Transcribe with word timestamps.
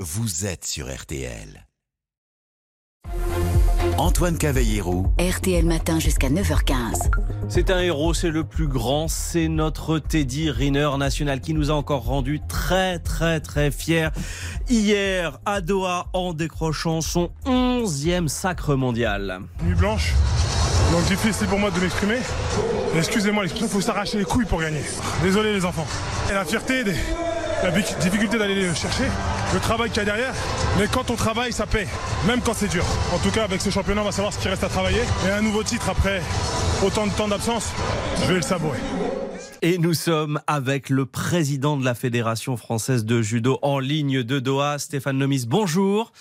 vous 0.00 0.44
êtes 0.46 0.64
sur 0.66 0.94
RTL. 0.94 1.66
Antoine 3.98 4.36
Cavallero, 4.36 5.06
RTL 5.18 5.64
Matin 5.64 5.98
jusqu'à 5.98 6.28
9h15. 6.28 7.10
C'est 7.48 7.70
un 7.70 7.78
héros, 7.78 8.12
c'est 8.12 8.28
le 8.28 8.44
plus 8.44 8.68
grand, 8.68 9.08
c'est 9.08 9.48
notre 9.48 9.98
Teddy 9.98 10.50
Riner 10.50 10.90
national 10.98 11.40
qui 11.40 11.54
nous 11.54 11.70
a 11.70 11.74
encore 11.74 12.04
rendu 12.04 12.40
très 12.46 12.98
très 12.98 13.40
très 13.40 13.70
fiers 13.70 14.08
hier 14.68 15.38
à 15.46 15.62
Doha 15.62 16.08
en 16.12 16.34
décrochant 16.34 17.00
son 17.00 17.30
11e 17.46 18.28
sacre 18.28 18.74
mondial. 18.74 19.40
Nuit 19.62 19.74
blanche, 19.76 20.12
donc 20.92 21.06
difficile 21.06 21.46
pour 21.46 21.58
moi 21.58 21.70
de 21.70 21.80
m'exprimer. 21.80 22.18
Excusez-moi, 22.94 23.44
il 23.46 23.66
faut 23.68 23.80
s'arracher 23.80 24.18
les 24.18 24.24
couilles 24.24 24.44
pour 24.44 24.60
gagner. 24.60 24.82
Désolé 25.22 25.54
les 25.54 25.64
enfants. 25.64 25.86
Et 26.30 26.34
la 26.34 26.44
fierté, 26.44 26.84
des- 26.84 26.96
la 27.62 27.70
difficulté 27.70 28.38
d'aller 28.38 28.54
les 28.54 28.74
chercher, 28.74 29.04
le 29.54 29.60
travail 29.60 29.90
qu'il 29.90 29.98
y 29.98 30.02
a 30.02 30.04
derrière. 30.04 30.34
Mais 30.78 30.86
quand 30.88 31.10
on 31.10 31.16
travaille, 31.16 31.52
ça 31.52 31.66
paie, 31.66 31.86
même 32.26 32.40
quand 32.40 32.54
c'est 32.54 32.68
dur. 32.68 32.84
En 33.12 33.18
tout 33.18 33.30
cas, 33.30 33.44
avec 33.44 33.60
ce 33.60 33.70
championnat, 33.70 34.02
on 34.02 34.04
va 34.04 34.12
savoir 34.12 34.32
ce 34.32 34.38
qui 34.38 34.48
reste 34.48 34.64
à 34.64 34.68
travailler. 34.68 35.02
Et 35.26 35.30
un 35.30 35.42
nouveau 35.42 35.62
titre 35.62 35.88
après 35.88 36.20
autant 36.84 37.06
de 37.06 37.12
temps 37.12 37.28
d'absence, 37.28 37.72
je 38.22 38.28
vais 38.28 38.36
le 38.36 38.42
savourer. 38.42 38.78
Et 39.62 39.78
nous 39.78 39.94
sommes 39.94 40.40
avec 40.46 40.90
le 40.90 41.06
président 41.06 41.76
de 41.76 41.84
la 41.84 41.94
Fédération 41.94 42.56
française 42.56 43.04
de 43.04 43.22
judo 43.22 43.58
en 43.62 43.78
ligne 43.78 44.22
de 44.22 44.38
Doha, 44.38 44.78
Stéphane 44.78 45.18
Nomis. 45.18 45.46
Bonjour. 45.46 46.12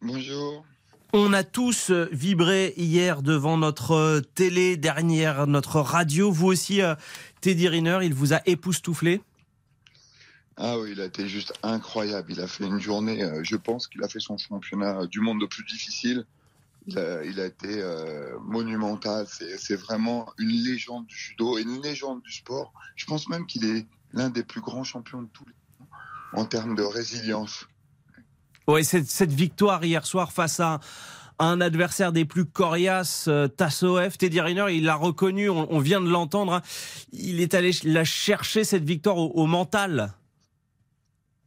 Bonjour. 0.00 0.64
On 1.12 1.32
a 1.32 1.42
tous 1.44 1.90
vibré 2.10 2.74
hier 2.76 3.22
devant 3.22 3.56
notre 3.56 4.22
télé, 4.34 4.76
derrière 4.76 5.46
notre 5.46 5.80
radio. 5.80 6.30
Vous 6.30 6.46
aussi, 6.46 6.82
euh, 6.82 6.94
Teddy 7.40 7.68
Riner, 7.68 7.98
il 8.02 8.14
vous 8.14 8.34
a 8.34 8.40
époustouflé 8.46 9.20
Ah 10.56 10.78
oui, 10.78 10.90
il 10.92 11.00
a 11.00 11.06
été 11.06 11.28
juste 11.28 11.52
incroyable. 11.62 12.30
Il 12.30 12.40
a 12.40 12.46
fait 12.46 12.64
une 12.64 12.78
journée, 12.78 13.22
euh, 13.22 13.40
je 13.42 13.56
pense 13.56 13.88
qu'il 13.88 14.02
a 14.04 14.08
fait 14.08 14.20
son 14.20 14.38
championnat 14.38 15.06
du 15.06 15.20
monde 15.20 15.40
le 15.40 15.48
plus 15.48 15.64
difficile. 15.64 16.24
Il 16.86 16.98
a, 16.98 17.46
été 17.46 17.80
euh, 17.80 18.38
monumental. 18.40 19.26
C'est 19.28 19.76
vraiment 19.76 20.26
une 20.38 20.50
légende 20.50 21.06
du 21.06 21.16
judo 21.16 21.56
et 21.56 21.62
une 21.62 21.80
légende 21.80 22.20
du 22.22 22.30
sport. 22.30 22.74
Je 22.94 23.06
pense 23.06 23.26
même 23.28 23.46
qu'il 23.46 23.64
est 23.64 23.86
l'un 24.12 24.28
des 24.28 24.44
plus 24.44 24.60
grands 24.60 24.84
champions 24.84 25.22
de 25.22 25.28
tous 25.32 25.46
les 25.46 25.52
temps 25.78 25.88
en 26.34 26.44
termes 26.44 26.74
de 26.74 26.82
résilience. 26.82 27.66
Oui, 28.68 28.84
cette, 28.84 29.06
cette 29.06 29.32
victoire 29.32 29.82
hier 29.82 30.04
soir 30.04 30.30
face 30.30 30.60
à 30.60 30.80
un 31.38 31.60
adversaire 31.62 32.12
des 32.12 32.26
plus 32.26 32.44
coriaces, 32.44 33.26
euh, 33.28 33.48
Tassoef, 33.48 34.18
Teddy 34.18 34.40
Riner, 34.40 34.66
il 34.70 34.84
l'a 34.84 34.94
reconnu, 34.94 35.48
on, 35.48 35.78
vient 35.78 36.00
de 36.02 36.08
l'entendre. 36.08 36.52
hein. 36.52 36.62
Il 37.12 37.40
est 37.40 37.54
allé 37.54 37.70
la 37.84 38.04
chercher 38.04 38.62
cette 38.62 38.84
victoire 38.84 39.16
au 39.16 39.46
mental. 39.46 40.12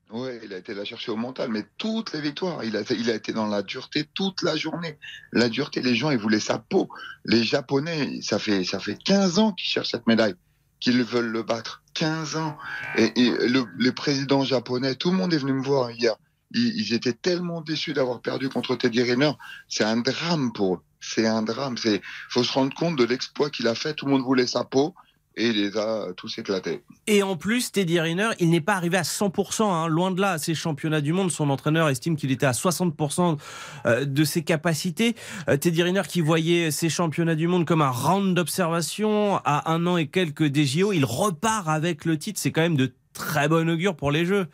Oui, 0.09 0.29
il 0.41 0.53
a 0.53 0.57
été 0.57 0.73
la 0.73 0.85
chercher 0.85 1.11
au 1.11 1.17
mental, 1.17 1.49
mais 1.51 1.65
toutes 1.77 2.13
les 2.13 2.21
victoires, 2.21 2.63
il 2.63 2.77
a, 2.77 2.81
il 2.91 3.09
a 3.09 3.15
été 3.15 3.33
dans 3.33 3.47
la 3.47 3.61
dureté 3.61 4.05
toute 4.13 4.41
la 4.41 4.55
journée. 4.55 4.97
La 5.33 5.49
dureté, 5.49 5.81
les 5.81 5.95
gens, 5.95 6.11
ils 6.11 6.17
voulaient 6.17 6.39
sa 6.39 6.59
peau. 6.59 6.87
Les 7.25 7.43
Japonais, 7.43 8.21
ça 8.21 8.39
fait, 8.39 8.63
ça 8.63 8.79
fait 8.79 8.97
15 8.97 9.39
ans 9.39 9.51
qu'ils 9.51 9.69
cherchent 9.69 9.91
cette 9.91 10.07
médaille, 10.07 10.35
qu'ils 10.79 11.03
veulent 11.03 11.31
le 11.31 11.43
battre. 11.43 11.83
15 11.93 12.37
ans. 12.37 12.57
Et, 12.95 13.11
le, 13.15 13.65
les 13.79 13.91
présidents 13.91 14.45
japonais, 14.45 14.95
tout 14.95 15.11
le 15.11 15.17
monde 15.17 15.33
est 15.33 15.39
venu 15.39 15.51
me 15.51 15.63
voir 15.63 15.91
hier. 15.91 16.15
Ils, 16.51 16.73
ils 16.77 16.93
étaient 16.93 17.13
tellement 17.13 17.59
déçus 17.59 17.91
d'avoir 17.91 18.21
perdu 18.21 18.47
contre 18.47 18.75
Teddy 18.75 19.01
Riner. 19.01 19.31
C'est 19.67 19.83
un 19.83 19.97
drame 19.97 20.53
pour 20.53 20.75
eux. 20.75 20.81
C'est 21.01 21.27
un 21.27 21.41
drame. 21.41 21.77
C'est, 21.77 22.01
faut 22.29 22.45
se 22.45 22.53
rendre 22.53 22.73
compte 22.75 22.97
de 22.97 23.03
l'exploit 23.03 23.49
qu'il 23.49 23.67
a 23.67 23.75
fait. 23.75 23.93
Tout 23.93 24.05
le 24.05 24.11
monde 24.11 24.23
voulait 24.23 24.47
sa 24.47 24.63
peau 24.63 24.95
et 25.37 25.49
il 25.49 25.61
les 25.61 25.77
a 25.77 26.11
tous 26.17 26.39
éclatés. 26.39 26.81
Et 27.05 27.21
en 27.21 27.37
plus, 27.37 27.71
Teddy 27.71 27.99
Riner, 27.99 28.29
il 28.39 28.49
n'est 28.49 28.61
pas 28.61 28.73
arrivé 28.73 28.97
à 28.97 29.03
100%, 29.03 29.63
hein, 29.63 29.87
loin 29.87 30.11
de 30.11 30.19
là, 30.19 30.31
à 30.31 30.37
ces 30.39 30.55
championnats 30.55 30.99
du 30.99 31.13
monde. 31.13 31.31
Son 31.31 31.49
entraîneur 31.51 31.87
estime 31.89 32.15
qu'il 32.15 32.31
était 32.31 32.47
à 32.47 32.51
60% 32.51 33.37
euh, 33.85 34.03
de 34.03 34.23
ses 34.23 34.43
capacités. 34.43 35.15
Euh, 35.47 35.55
Teddy 35.55 35.83
Riner 35.83 36.01
qui 36.07 36.21
voyait 36.21 36.71
ces 36.71 36.89
championnats 36.89 37.35
du 37.35 37.47
monde 37.47 37.65
comme 37.65 37.83
un 37.83 37.91
round 37.91 38.35
d'observation 38.35 39.37
à 39.45 39.71
un 39.71 39.85
an 39.85 39.97
et 39.97 40.07
quelques 40.07 40.45
des 40.45 40.65
JO, 40.65 40.91
il 40.91 41.05
repart 41.05 41.69
avec 41.69 42.03
le 42.05 42.17
titre. 42.17 42.39
C'est 42.41 42.51
quand 42.51 42.61
même 42.61 42.77
de 42.77 42.93
très 43.13 43.47
bon 43.47 43.69
augure 43.69 43.95
pour 43.95 44.11
les 44.11 44.25
Jeux. 44.25 44.47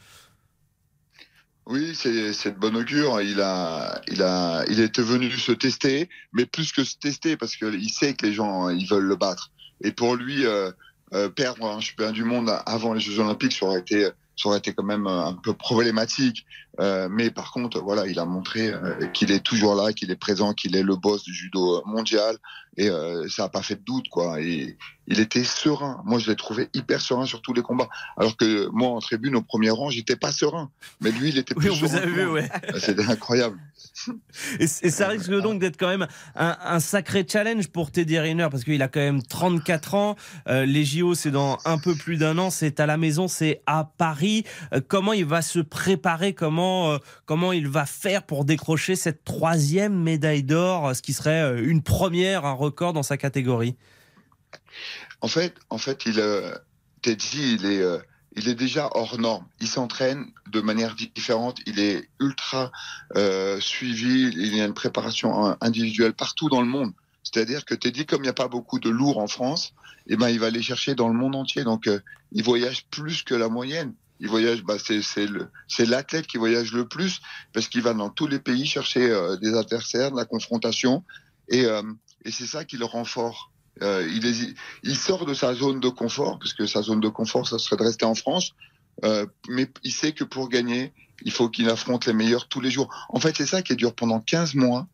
Oui, 1.65 1.95
c'est 1.95 2.11
de 2.11 2.59
bon 2.59 2.75
augure. 2.75 3.21
Il 3.21 3.39
a, 3.39 4.01
il 4.09 4.21
a, 4.21 4.65
il 4.67 4.81
était 4.81 5.01
venu 5.01 5.31
se 5.31 5.53
tester, 5.53 6.09
mais 6.33 6.45
plus 6.45 6.73
que 6.73 6.83
se 6.83 6.97
tester 6.97 7.37
parce 7.37 7.55
que 7.55 7.73
il 7.73 7.89
sait 7.89 8.15
que 8.15 8.25
les 8.25 8.33
gens 8.33 8.67
ils 8.67 8.85
veulent 8.85 9.05
le 9.05 9.15
battre. 9.15 9.49
Et 9.83 9.91
pour 9.91 10.15
lui, 10.15 10.45
euh, 10.45 10.71
euh, 11.13 11.29
perdre 11.29 11.65
un 11.65 11.79
championnat 11.79 12.11
du 12.11 12.23
monde 12.23 12.51
avant 12.65 12.93
les 12.93 12.99
Jeux 12.99 13.19
Olympiques, 13.19 13.53
ça 13.53 13.65
aurait 13.65 13.79
été, 13.79 14.09
ça 14.35 14.49
aurait 14.49 14.57
été 14.57 14.73
quand 14.73 14.83
même 14.83 15.07
un 15.07 15.33
peu 15.33 15.53
problématique. 15.53 16.45
Euh, 16.79 17.07
mais 17.09 17.29
par 17.29 17.51
contre, 17.51 17.81
voilà, 17.81 18.07
il 18.07 18.17
a 18.17 18.25
montré 18.25 18.69
euh, 18.69 19.05
qu'il 19.13 19.31
est 19.31 19.41
toujours 19.41 19.75
là, 19.75 19.93
qu'il 19.93 20.09
est 20.09 20.15
présent, 20.15 20.53
qu'il 20.53 20.75
est 20.75 20.81
le 20.81 20.95
boss 20.95 21.23
du 21.23 21.33
judo 21.33 21.83
mondial, 21.85 22.37
et 22.77 22.89
euh, 22.89 23.27
ça 23.29 23.45
a 23.45 23.49
pas 23.49 23.61
fait 23.61 23.75
de 23.75 23.83
doute, 23.83 24.09
quoi. 24.09 24.41
Et 24.41 24.77
il 25.05 25.19
était 25.19 25.43
serein. 25.43 26.01
Moi, 26.05 26.17
je 26.17 26.29
l'ai 26.29 26.35
trouvé 26.35 26.69
hyper 26.73 27.01
serein 27.01 27.25
sur 27.25 27.41
tous 27.41 27.53
les 27.53 27.61
combats. 27.61 27.89
Alors 28.17 28.35
que 28.35 28.67
moi, 28.69 28.89
en 28.89 28.99
tribune, 28.99 29.35
au 29.35 29.41
premier 29.41 29.69
rang, 29.69 29.89
j'étais 29.89 30.15
pas 30.15 30.31
serein. 30.31 30.71
Mais 31.01 31.11
lui, 31.11 31.29
il 31.29 31.37
était 31.37 31.53
Oui, 31.55 31.65
plus 31.65 31.71
on 31.71 31.75
vous 31.75 31.87
serein 31.87 31.97
a 31.97 32.01
que 32.01 32.09
vu, 32.09 32.25
ouais. 32.27 32.49
C'était 32.79 33.05
incroyable. 33.05 33.59
Et, 34.59 34.63
et 34.63 34.89
ça 34.89 35.07
risque 35.09 35.29
donc 35.29 35.59
d'être 35.59 35.77
quand 35.77 35.89
même 35.89 36.07
un, 36.35 36.57
un 36.59 36.79
sacré 36.79 37.25
challenge 37.29 37.67
pour 37.67 37.91
Teddy 37.91 38.17
Riner 38.17 38.47
parce 38.49 38.63
qu'il 38.63 38.81
a 38.81 38.87
quand 38.87 39.01
même 39.01 39.21
34 39.21 39.93
ans. 39.93 40.15
Euh, 40.47 40.65
les 40.65 40.85
JO, 40.85 41.13
c'est 41.13 41.31
dans 41.31 41.59
un 41.65 41.77
peu 41.77 41.93
plus 41.93 42.17
d'un 42.17 42.37
an. 42.39 42.49
C'est 42.49 42.79
à 42.79 42.85
la 42.87 42.97
maison, 42.97 43.27
c'est 43.27 43.61
à 43.67 43.91
Paris. 43.97 44.45
Euh, 44.73 44.81
comment 44.87 45.13
il 45.13 45.25
va 45.25 45.41
se 45.43 45.59
préparer? 45.59 46.33
Comment 46.33 46.62
euh, 46.63 46.97
comment 47.25 47.53
il 47.53 47.67
va 47.67 47.85
faire 47.85 48.23
pour 48.23 48.45
décrocher 48.45 48.95
cette 48.95 49.23
troisième 49.23 49.95
médaille 49.95 50.43
d'or, 50.43 50.87
euh, 50.87 50.93
ce 50.93 51.01
qui 51.01 51.13
serait 51.13 51.41
euh, 51.41 51.69
une 51.69 51.81
première, 51.83 52.45
un 52.45 52.53
record 52.53 52.93
dans 52.93 53.03
sa 53.03 53.17
catégorie? 53.17 53.75
En 55.21 55.27
fait, 55.27 55.55
en 55.69 55.77
fait, 55.77 56.05
il, 56.05 56.21
Teddy, 57.01 57.57
il 57.59 57.65
est, 57.65 57.83
il 58.35 58.49
est 58.49 58.55
déjà 58.55 58.89
hors 58.93 59.19
norme. 59.19 59.45
Il 59.61 59.67
s'entraîne 59.67 60.25
de 60.51 60.61
manière 60.61 60.95
di- 60.95 61.11
différente. 61.13 61.59
Il 61.65 61.79
est 61.79 62.09
ultra 62.19 62.71
suivi. 63.59 64.31
Il 64.35 64.55
y 64.55 64.61
a 64.61 64.65
une 64.65 64.73
préparation 64.73 65.47
euh, 65.47 65.53
individuelle 65.61 66.13
partout 66.13 66.49
dans 66.49 66.61
le 66.61 66.67
monde. 66.67 66.91
C'est-à-dire 67.23 67.63
que 67.65 67.75
Teddy, 67.75 68.05
comme 68.05 68.21
il 68.21 68.23
n'y 68.23 68.29
a 68.29 68.33
pas 68.33 68.49
beaucoup 68.49 68.79
de 68.79 68.89
lourds 68.89 69.17
en 69.17 69.27
France, 69.27 69.73
eh 70.07 70.17
ben, 70.17 70.29
il 70.29 70.39
va 70.39 70.49
les 70.49 70.61
chercher 70.61 70.93
dans 70.93 71.07
le 71.07 71.13
monde 71.13 71.35
entier. 71.35 71.63
Donc, 71.63 71.89
il 72.33 72.43
voyage 72.43 72.85
plus 72.91 73.23
que 73.23 73.33
la 73.33 73.47
moyenne. 73.47 73.93
Il 74.23 74.29
voyage, 74.29 74.63
bah, 74.63 74.77
c'est, 74.79 75.85
l'athlète 75.85 76.27
qui 76.27 76.37
voyage 76.37 76.71
le 76.71 76.87
plus 76.87 77.19
parce 77.51 77.67
qu'il 77.67 77.81
va 77.81 77.93
dans 77.93 78.09
tous 78.09 78.25
les 78.25 78.39
pays 78.39 78.65
chercher 78.65 79.11
euh, 79.11 79.35
des 79.35 79.53
adversaires, 79.53 80.11
de 80.11 80.15
la 80.15 80.23
confrontation. 80.23 81.03
Et, 81.49 81.65
euh, 81.65 81.83
et 82.23 82.31
c'est 82.31 82.45
ça 82.45 82.63
qui 82.63 82.77
le 82.77 82.85
rend 82.85 83.03
fort. 83.03 83.51
Euh, 83.81 84.09
il, 84.15 84.25
est, 84.25 84.55
il 84.83 84.95
sort 84.95 85.25
de 85.25 85.33
sa 85.33 85.53
zone 85.53 85.81
de 85.81 85.89
confort, 85.89 86.39
parce 86.39 86.53
que 86.53 86.65
sa 86.65 86.81
zone 86.81 87.01
de 87.01 87.09
confort, 87.09 87.49
ça 87.49 87.59
serait 87.59 87.75
de 87.75 87.83
rester 87.83 88.05
en 88.05 88.15
France. 88.15 88.53
Mais 89.49 89.69
il 89.83 89.91
sait 89.91 90.13
que 90.13 90.23
pour 90.23 90.47
gagner, 90.47 90.93
il 91.23 91.31
faut 91.33 91.49
qu'il 91.49 91.69
affronte 91.69 92.05
les 92.05 92.13
meilleurs 92.13 92.47
tous 92.47 92.61
les 92.61 92.71
jours. 92.71 92.95
En 93.09 93.19
fait, 93.19 93.35
c'est 93.35 93.45
ça 93.45 93.61
qui 93.61 93.73
est 93.73 93.75
dur. 93.75 93.93
Pendant 93.93 94.21
15 94.21 94.55
mois, 94.55 94.87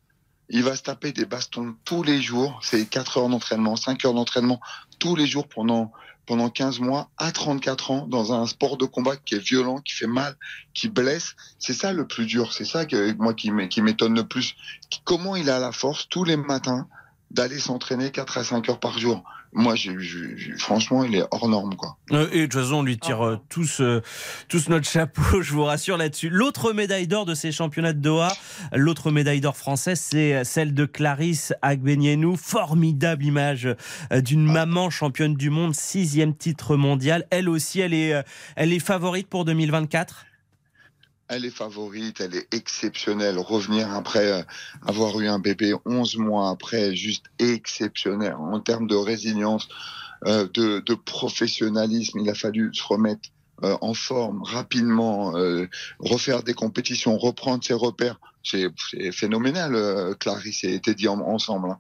il 0.50 0.64
va 0.64 0.76
se 0.76 0.84
taper 0.84 1.12
des 1.12 1.26
bastons 1.26 1.76
tous 1.86 2.04
les 2.04 2.22
jours. 2.22 2.60
C'est 2.64 2.86
4 2.86 3.18
heures 3.18 3.30
d'entraînement, 3.30 3.76
5 3.76 4.04
heures 4.06 4.14
d'entraînement 4.14 4.60
tous 5.00 5.16
les 5.16 5.28
jours 5.28 5.48
pendant, 5.48 5.92
pendant 6.26 6.50
15 6.50 6.80
mois, 6.80 7.10
à 7.18 7.32
34 7.32 7.92
ans, 7.92 8.08
dans 8.08 8.34
un 8.34 8.46
sport 8.48 8.78
de 8.78 8.86
combat 8.86 9.16
qui 9.18 9.36
est 9.36 9.40
violent, 9.40 9.80
qui 9.80 9.94
fait 9.94 10.08
mal, 10.08 10.36
qui 10.74 10.90
blesse. 10.90 11.36
C'est 11.60 11.74
ça 11.74 11.94
le 11.94 12.08
plus 12.08 12.26
dur. 12.26 12.54
C'est 12.54 12.66
ça 12.66 12.86
que 12.86 13.14
moi 13.14 13.34
qui 13.34 13.52
m'é- 13.52 13.70
qui 13.70 13.82
m'étonne 13.82 14.16
le 14.16 14.28
plus. 14.28 14.56
Comment 15.04 15.36
il 15.36 15.50
a 15.50 15.60
la 15.60 15.72
force 15.72 16.10
tous 16.10 16.24
les 16.24 16.38
matins 16.38 16.88
d'aller 17.32 17.60
s'entraîner 17.60 18.12
4 18.12 18.38
à 18.38 18.44
5 18.44 18.70
heures 18.70 18.80
par 18.80 18.98
jour. 19.00 19.24
Moi, 19.52 19.74
j'ai- 19.74 19.96
j'ai- 20.00 20.36
franchement, 20.60 21.04
il 21.04 21.16
est 21.16 21.24
hors 21.32 21.50
norme, 21.50 21.76
quoi. 21.76 21.98
Euh, 22.12 22.28
Et 22.32 22.42
de 22.42 22.46
toute 22.46 22.62
façon, 22.62 22.76
on 22.76 22.84
lui 22.84 23.00
tire 23.00 23.26
euh, 23.26 23.40
tous, 23.50 23.82
euh, 23.82 24.00
tous 24.48 24.70
notre 24.70 24.88
chapeau, 24.88 25.22
je 25.42 25.54
vous 25.54 25.64
rassure 25.64 25.98
là-dessus. 25.98 26.30
L'autre 26.30 26.72
médaille 26.72 27.08
d'or 27.08 27.26
de 27.26 27.34
ces 27.34 27.52
championnats 27.52 27.94
de 27.94 28.00
Doha, 28.00 28.32
l'autre 28.74 29.10
médaille 29.10 29.42
d'or 29.42 29.58
française, 29.58 30.00
c'est 30.00 30.44
celle 30.44 30.76
de 30.76 30.86
Clarisse 30.86 31.52
Agbenienou. 31.64 32.36
Formidable 32.36 33.26
image 33.26 33.68
euh, 34.12 34.22
d'une 34.22 34.44
maman 34.46 34.92
championne 34.92 35.34
du 35.34 35.50
monde, 35.50 35.74
sixième 35.74 36.36
titre 36.36 36.76
mondial. 36.76 37.26
Elle 37.32 37.50
aussi, 37.50 37.80
elle 37.80 37.96
est, 37.96 38.14
euh, 38.14 38.22
elle 38.56 38.72
est 38.72 38.78
favorite 38.80 39.28
pour 39.28 39.46
2024 39.46 40.26
Elle 41.32 41.46
est 41.46 41.52
favorite, 41.52 42.22
elle 42.22 42.36
est 42.36 42.52
exceptionnelle. 42.54 43.38
Revenir 43.38 43.94
après 43.94 44.32
euh, 44.32 44.42
avoir 44.88 45.20
eu 45.20 45.28
un 45.28 45.38
bébé 45.40 45.74
11 45.86 46.18
mois 46.18 46.50
après, 46.50 46.96
juste 46.96 47.26
exceptionnel. 47.38 48.34
En 48.34 48.60
termes 48.60 48.88
de 48.88 48.96
résilience, 48.96 49.68
euh, 50.26 50.48
de, 50.54 50.80
de 50.80 50.94
professionnalisme, 50.96 52.20
il 52.20 52.30
a 52.30 52.34
fallu 52.34 52.74
se 52.74 52.84
remettre 52.84 53.30
euh, 53.64 53.78
en 53.82 53.94
forme 53.94 54.42
rapidement, 54.42 55.36
euh, 55.38 55.68
refaire 56.00 56.42
des 56.44 56.54
compétitions, 56.56 57.18
reprendre 57.18 57.64
ses 57.64 57.74
repères. 57.76 58.20
C'est 58.44 58.68
phénoménal, 59.12 60.16
Clarisse 60.20 60.64
et 60.64 60.80
Teddy 60.80 61.08
en- 61.10 61.20
ensemble. 61.20 61.72
hein. 61.72 61.80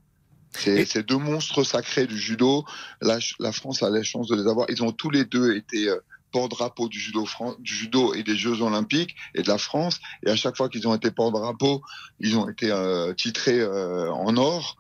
C'est 0.52 1.08
deux 1.08 1.18
monstres 1.18 1.64
sacrés 1.64 2.06
du 2.06 2.18
judo. 2.18 2.66
La, 3.02 3.20
France 3.52 3.82
a 3.82 3.90
la 3.90 4.04
chance 4.04 4.28
de 4.28 4.36
les 4.36 4.48
avoir. 4.48 4.66
Ils 4.70 4.84
ont 4.84 4.92
tous 4.92 5.10
les 5.10 5.24
deux 5.24 5.56
été 5.56 5.90
porte-drapeau 6.32 6.90
du 6.90 7.00
judo, 7.00 7.26
du 7.60 7.74
judo 7.74 8.14
et 8.14 8.24
des 8.24 8.36
Jeux 8.36 8.62
Olympiques 8.62 9.16
et 9.36 9.42
de 9.42 9.48
la 9.48 9.58
France. 9.58 10.00
Et 10.26 10.30
à 10.30 10.36
chaque 10.36 10.58
fois 10.58 10.70
qu'ils 10.70 10.88
ont 10.88 10.96
été 10.96 11.12
porte-drapeau, 11.12 11.82
ils 12.20 12.38
ont 12.38 12.50
été 12.50 12.72
titrés 13.18 13.66
en 13.66 14.38
or. 14.38 14.78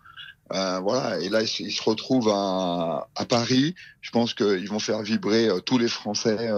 voilà, 0.50 1.19
et 1.19 1.30
là 1.30 1.42
ils 1.42 1.72
se 1.72 1.84
retrouvent 1.84 2.30
à, 2.30 3.07
Paris. 3.28 3.75
Je 4.01 4.12
pense 4.12 4.34
qu'ils 4.34 4.69
vont 4.69 4.80
faire 4.80 5.01
vibrer 5.01 5.50
tous 5.66 5.78
les 5.78 5.88
Français 5.88 6.50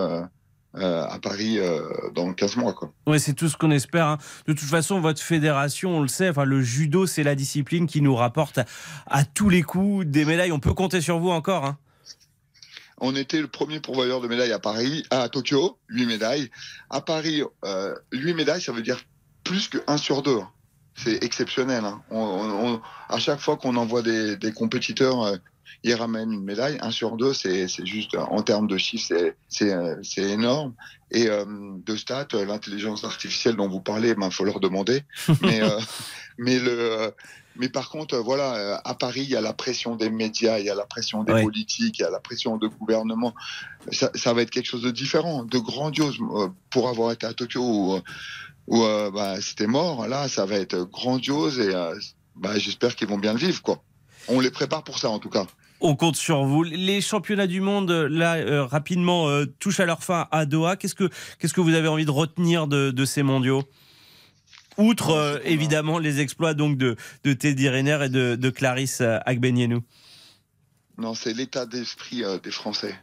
euh, 0.77 1.05
à 1.05 1.19
Paris 1.19 1.59
euh, 1.59 1.81
dans 2.15 2.31
15 2.31 2.55
mois. 2.55 2.73
Ouais, 3.05 3.19
c'est 3.19 3.33
tout 3.33 3.49
ce 3.49 3.57
qu'on 3.57 3.71
espère. 3.71 4.07
Hein. 4.07 4.17
De 4.47 4.53
toute 4.53 4.69
façon, 4.69 5.01
votre 5.01 5.21
fédération, 5.21 5.97
on 5.97 6.01
le 6.01 6.07
sait, 6.07 6.29
enfin, 6.29 6.45
le 6.45 6.61
judo, 6.61 7.05
c'est 7.05 7.23
la 7.23 7.35
discipline 7.35 7.87
qui 7.87 8.01
nous 8.01 8.15
rapporte 8.15 8.61
à, 9.05 9.25
tous 9.25 9.49
les 9.49 9.63
coups 9.63 10.05
des 10.05 10.23
médailles. 10.23 10.53
On 10.53 10.61
peut 10.61 10.73
compter 10.73 11.01
sur 11.01 11.19
vous 11.19 11.29
encore. 11.29 11.65
Hein. 11.65 11.77
On 13.01 13.15
était 13.15 13.41
le 13.41 13.47
premier 13.47 13.79
pourvoyeur 13.79 14.21
de 14.21 14.27
médailles 14.27 14.51
à 14.51 14.59
Paris, 14.59 15.03
à 15.09 15.27
Tokyo, 15.27 15.79
8 15.89 16.05
médailles. 16.05 16.51
À 16.91 17.01
Paris, 17.01 17.41
euh, 17.65 17.95
8 18.13 18.35
médailles, 18.35 18.61
ça 18.61 18.71
veut 18.71 18.83
dire 18.83 18.99
plus 19.43 19.67
que 19.67 19.79
1 19.87 19.97
sur 19.97 20.21
2. 20.21 20.37
C'est 20.95 21.23
exceptionnel. 21.23 21.83
Hein. 21.83 22.81
À 23.09 23.17
chaque 23.17 23.39
fois 23.39 23.57
qu'on 23.57 23.75
envoie 23.75 24.03
des, 24.03 24.53
compétiteurs 24.53 25.23
euh, 25.23 25.37
il 25.83 25.95
ramène 25.95 26.31
une 26.31 26.43
médaille. 26.43 26.77
Un 26.81 26.91
sur 26.91 27.17
deux, 27.17 27.33
c'est 27.33 27.67
juste 27.85 28.15
en 28.15 28.41
termes 28.43 28.67
de 28.67 28.77
chiffres, 28.77 29.33
c'est 29.49 30.05
énorme. 30.17 30.73
Et 31.11 31.27
euh, 31.27 31.45
de 31.85 31.95
stats, 31.95 32.27
l'intelligence 32.33 33.03
artificielle 33.03 33.55
dont 33.55 33.67
vous 33.67 33.81
parlez, 33.81 34.15
il 34.17 34.31
faut 34.31 34.45
leur 34.45 34.59
demander. 34.59 35.03
mais, 35.41 35.61
euh, 35.61 35.79
mais 36.37 36.59
le 36.59 37.13
mais 37.57 37.67
par 37.67 37.89
contre, 37.89 38.17
voilà, 38.17 38.55
euh, 38.55 38.77
à 38.85 38.95
Paris, 38.95 39.23
il 39.23 39.29
y 39.29 39.35
a 39.35 39.41
la 39.41 39.51
pression 39.51 39.97
des 39.97 40.09
médias, 40.09 40.57
il 40.59 40.65
y 40.65 40.69
a 40.69 40.75
la 40.75 40.85
pression 40.85 41.23
des 41.25 41.33
politiques, 41.33 41.99
il 41.99 42.01
y 42.01 42.05
a 42.05 42.09
la 42.09 42.21
pression 42.21 42.55
de 42.55 42.67
gouvernement. 42.67 43.33
Ça, 43.91 44.09
ça, 44.15 44.33
va 44.33 44.41
être 44.41 44.51
quelque 44.51 44.67
chose 44.67 44.83
de 44.83 44.91
différent, 44.91 45.43
de 45.43 45.57
grandiose. 45.57 46.17
Pour 46.69 46.87
avoir 46.87 47.11
été 47.11 47.27
à 47.27 47.33
Tokyo 47.33 47.61
où, 47.61 47.99
où 48.67 48.79
bah, 48.79 49.41
c'était 49.41 49.67
mort, 49.67 50.07
là, 50.07 50.29
ça 50.29 50.45
va 50.45 50.55
être 50.55 50.77
grandiose 50.83 51.59
et 51.59 51.73
bah, 52.37 52.57
j'espère 52.57 52.95
qu'ils 52.95 53.09
vont 53.09 53.17
bien 53.17 53.33
le 53.33 53.39
vivre, 53.39 53.61
quoi. 53.61 53.83
On 54.27 54.39
les 54.39 54.51
prépare 54.51 54.83
pour 54.83 54.99
ça, 54.99 55.09
en 55.09 55.19
tout 55.19 55.29
cas. 55.29 55.45
On 55.79 55.95
compte 55.95 56.15
sur 56.15 56.43
vous. 56.43 56.63
Les 56.63 57.01
championnats 57.01 57.47
du 57.47 57.59
monde, 57.59 57.91
là, 57.91 58.35
euh, 58.35 58.65
rapidement, 58.65 59.27
euh, 59.27 59.45
touchent 59.59 59.79
à 59.79 59.85
leur 59.85 60.03
fin 60.03 60.27
à 60.31 60.45
Doha. 60.45 60.75
Qu'est-ce 60.75 60.93
que, 60.93 61.09
qu'est-ce 61.39 61.53
que 61.53 61.61
vous 61.61 61.73
avez 61.73 61.87
envie 61.87 62.05
de 62.05 62.11
retenir 62.11 62.67
de, 62.67 63.05
ces 63.05 63.23
mondiaux? 63.23 63.63
Outre, 64.81 65.11
euh, 65.11 65.39
évidemment, 65.45 65.99
les 65.99 66.19
exploits 66.19 66.53
donc 66.53 66.77
de, 66.77 66.95
Teddy 67.23 67.69
Riner 67.69 67.99
et 68.05 68.09
de, 68.09 68.49
Clarisse 68.49 69.01
Agbenienou. 69.01 69.81
Non, 70.97 71.13
c'est 71.13 71.33
l'état 71.33 71.65
d'esprit 71.65 72.23
des 72.43 72.51
Français. 72.51 72.95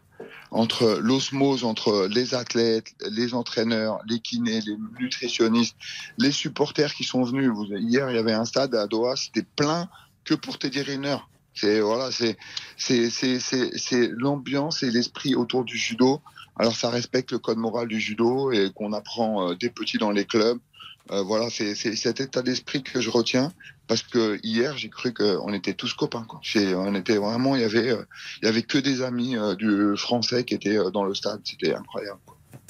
Entre 0.50 0.98
l'osmose 1.00 1.64
entre 1.64 2.08
les 2.10 2.34
athlètes, 2.34 2.94
les 3.10 3.34
entraîneurs, 3.34 4.00
les 4.08 4.18
kinés, 4.18 4.60
les 4.60 4.76
nutritionnistes, 4.98 5.76
les 6.16 6.32
supporters 6.32 6.92
qui 6.94 7.04
sont 7.04 7.22
venus. 7.22 7.52
hier, 7.70 8.10
il 8.10 8.16
y 8.16 8.18
avait 8.18 8.32
un 8.32 8.44
stade 8.44 8.74
à 8.74 8.86
Doha, 8.86 9.14
c'était 9.16 9.46
plein 9.56 9.88
que 10.24 10.34
pour 10.34 10.58
Teddy 10.58 10.82
Riner. 10.82 11.18
C'est 11.54 11.80
voilà, 11.80 12.10
l'ambiance 14.16 14.82
et 14.82 14.90
l'esprit 14.90 15.34
autour 15.34 15.64
du 15.64 15.76
judo. 15.76 16.20
Alors 16.56 16.76
ça 16.76 16.90
respecte 16.90 17.32
le 17.32 17.38
code 17.38 17.58
moral 17.58 17.88
du 17.88 18.00
judo 18.00 18.52
et 18.52 18.70
qu'on 18.74 18.92
apprend 18.92 19.50
euh, 19.50 19.54
des 19.54 19.70
petits 19.70 19.98
dans 19.98 20.10
les 20.10 20.24
clubs. 20.24 20.58
Euh, 21.10 21.22
voilà, 21.22 21.48
c'est 21.50 21.74
cet 21.74 22.20
état 22.20 22.42
d'esprit 22.42 22.82
que 22.82 23.00
je 23.00 23.10
retiens 23.10 23.52
parce 23.86 24.02
que 24.02 24.38
hier 24.42 24.76
j'ai 24.76 24.90
cru 24.90 25.14
qu'on 25.14 25.52
était 25.52 25.74
tous 25.74 25.94
copains. 25.94 26.24
Quoi. 26.28 26.40
On 26.76 26.94
était 26.94 27.16
vraiment, 27.16 27.56
il 27.56 27.62
y 27.62 27.64
avait, 27.64 27.90
euh, 27.90 28.04
il 28.42 28.46
y 28.46 28.48
avait 28.48 28.62
que 28.62 28.78
des 28.78 29.02
amis 29.02 29.36
du 29.58 29.96
français 29.96 30.44
qui 30.44 30.54
étaient 30.54 30.78
dans 30.92 31.04
le 31.04 31.14
stade. 31.14 31.40
C'était 31.44 31.74
incroyable. 31.74 32.20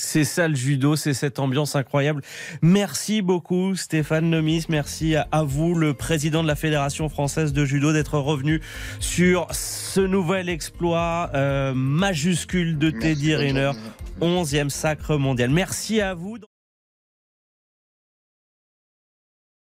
C'est 0.00 0.22
ça 0.22 0.46
le 0.46 0.54
judo, 0.54 0.94
c'est 0.94 1.12
cette 1.12 1.40
ambiance 1.40 1.74
incroyable. 1.74 2.22
Merci 2.62 3.20
beaucoup 3.20 3.74
Stéphane 3.74 4.30
Nomis, 4.30 4.66
merci 4.68 5.16
à 5.16 5.42
vous 5.42 5.74
le 5.74 5.92
président 5.92 6.44
de 6.44 6.48
la 6.48 6.54
Fédération 6.54 7.08
française 7.08 7.52
de 7.52 7.64
judo 7.64 7.92
d'être 7.92 8.16
revenu 8.16 8.62
sur 9.00 9.48
ce 9.50 10.00
nouvel 10.00 10.48
exploit 10.48 11.30
euh, 11.34 11.74
majuscule 11.74 12.78
de 12.78 12.90
Teddy 12.90 13.34
Riner, 13.34 13.72
11e 14.20 14.68
sacre 14.68 15.16
mondial. 15.16 15.50
Merci 15.50 16.00
à 16.00 16.14
vous. 16.14 16.38